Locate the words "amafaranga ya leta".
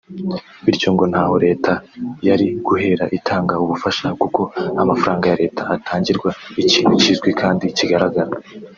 4.81-5.61